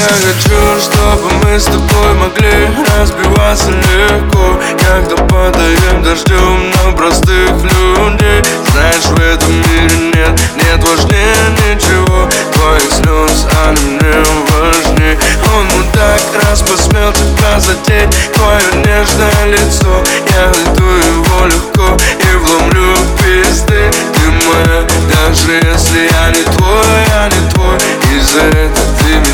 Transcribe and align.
Я 0.00 0.06
хочу, 0.06 0.80
чтобы 0.80 1.30
мы 1.44 1.60
с 1.60 1.64
тобой 1.64 2.14
могли 2.14 2.70
разбиваться 2.96 3.70
легко 3.70 4.58
Когда 4.78 5.14
падаем 5.24 6.02
дождем 6.02 6.70
на 6.70 6.92
простых 6.96 7.50
людей. 7.62 8.42
Знаешь, 8.72 9.04
в 9.04 9.20
этом 9.20 9.52
мире 9.52 9.96
нет, 10.14 10.40
нет 10.56 10.82
важнее 10.88 11.36
ничего. 11.58 12.26
Твоих 12.54 12.90
слез, 12.90 13.46
они 13.66 13.98
мне 13.98 14.24
важнее 14.48 15.18
Он 15.54 15.66
мудак, 15.66 16.22
раз 16.44 16.62
посмел 16.62 17.12
тебя 17.12 17.60
задеть. 17.60 18.08
Твое 18.32 18.72
нежное 18.76 19.46
лицо 19.48 20.02
Я 20.32 20.46
найду 20.48 20.86
его 20.86 21.46
легко 21.46 21.96
и 22.18 22.36
вломлю 22.36 22.96
пизды. 23.18 23.90
Ты 24.14 24.30
моя, 24.30 24.86
даже 25.12 25.52
если 25.52 26.08
я 26.10 26.30
не 26.30 26.42
твой, 26.56 26.86
я 27.10 27.28
не 27.28 27.50
твой. 27.52 27.76
И 28.14 28.18
за 28.18 28.40
это 28.40 28.80
ты 28.98 29.10
меня 29.14 29.29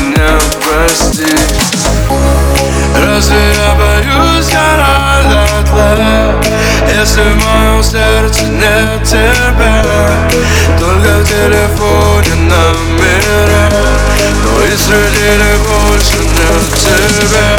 прости. 0.87 1.25
Разве 2.95 3.35
я 3.35 3.75
боюсь 3.75 4.47
города 4.47 5.47
Если 6.97 7.21
в 7.21 7.45
моем 7.45 7.83
сердце 7.83 8.43
нет 8.45 9.03
тебя 9.03 9.83
Только 10.79 11.19
в 11.19 11.27
телефоне 11.27 12.35
номера 12.35 13.69
Но 14.43 14.65
и 14.65 14.75
среди 14.75 15.29
них 15.37 15.59
больше 15.67 16.19
нет 16.19 16.65
тебя 16.75 17.56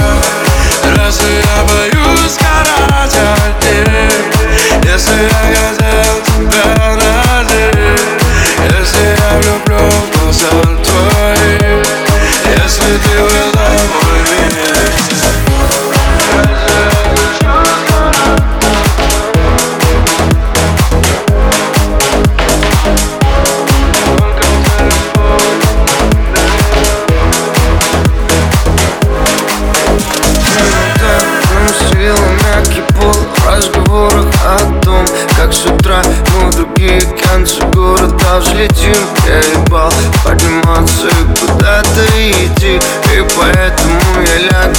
другие 36.59 37.01
концы 37.23 37.61
города 37.73 38.41
взлетим 38.41 38.97
Я 39.27 39.39
ебал 39.39 39.93
подниматься 40.25 41.09
куда-то 41.41 42.05
идти. 42.27 42.81
И 43.15 43.25
поэтому 43.37 44.01
я 44.27 44.39
лягу 44.39 44.75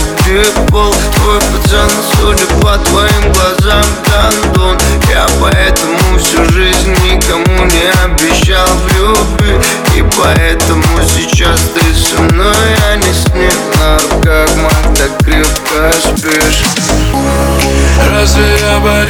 в 0.55 0.71
пол 0.71 0.93
Твой 1.15 1.39
пацан, 1.39 1.89
судя 2.15 2.45
по 2.61 2.77
твоим 2.77 3.31
глазам, 3.33 3.83
гандон. 4.07 4.77
Я 5.09 5.25
поэтому 5.41 6.19
всю 6.19 6.43
жизнь 6.51 6.91
никому 7.03 7.65
не 7.65 7.89
обещал 8.03 8.67
в 8.67 8.97
любви. 8.97 9.55
И 9.95 10.03
поэтому 10.17 10.83
сейчас 11.07 11.59
ты 11.73 11.93
со 11.93 12.21
мной, 12.21 12.75
а 12.91 12.95
не 12.97 13.13
с 13.13 13.33
ним. 13.33 13.51
На 13.79 13.97
руках 13.97 14.49
моих 14.57 14.97
так 14.97 15.17
крепко 15.23 15.91
спишь. 15.93 16.63
Разве 18.11 18.59
я 18.59 18.79
города 18.79 19.09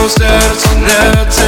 Сердце, 0.08 0.74
нет 0.76 1.47